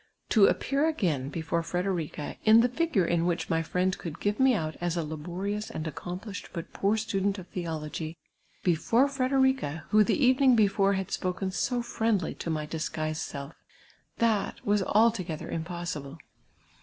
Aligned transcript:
To 0.29 0.47
ajipoar 0.47 0.89
again 0.89 1.29
before 1.29 1.61
Frederica 1.61 2.35
in 2.43 2.63
tlie 2.63 2.69
fii^ure 2.91 3.07
in 3.07 3.27
which 3.27 3.51
my 3.51 3.61
friend 3.61 3.95
couhl 3.99 4.19
give 4.19 4.39
me 4.39 4.55
out 4.55 4.75
as 4.81 4.97
a 4.97 5.03
laborious 5.03 5.69
and 5.69 5.85
acc()m])Hshc(l 5.85 6.49
but 6.53 6.65
])oor 6.83 6.97
student 6.97 7.37
of 7.37 7.51
tlieolo^y,— 7.53 8.17
before 8.73 9.07
Frederica, 9.07 9.83
Mho 9.91 10.01
the 10.01 10.17
evcninj? 10.17 10.55
before 10.55 10.95
liad 10.95 11.11
spoken 11.11 11.51
so 11.51 11.83
friendly 11.83 12.33
to 12.33 12.49
my 12.49 12.65
dis<;uised 12.65 13.17
self.— 13.21 13.53
that 14.17 14.65
was 14.65 14.81
altf)i;ether 14.81 15.47
impossible. 15.51 16.17